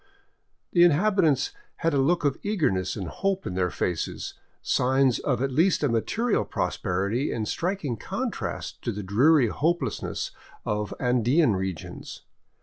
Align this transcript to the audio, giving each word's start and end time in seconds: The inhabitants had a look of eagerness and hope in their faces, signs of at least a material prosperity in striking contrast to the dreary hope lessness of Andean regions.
The 0.71 0.83
inhabitants 0.83 1.51
had 1.75 1.93
a 1.93 1.99
look 1.99 2.25
of 2.25 2.39
eagerness 2.41 2.95
and 2.95 3.07
hope 3.07 3.45
in 3.45 3.53
their 3.53 3.69
faces, 3.69 4.33
signs 4.63 5.19
of 5.19 5.43
at 5.43 5.51
least 5.51 5.83
a 5.83 5.89
material 5.89 6.43
prosperity 6.43 7.31
in 7.31 7.45
striking 7.45 7.97
contrast 7.97 8.81
to 8.81 8.91
the 8.91 9.03
dreary 9.03 9.49
hope 9.49 9.81
lessness 9.81 10.31
of 10.65 10.91
Andean 10.99 11.55
regions. 11.55 12.23